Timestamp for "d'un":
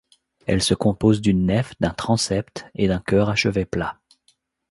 1.79-1.91, 2.87-2.97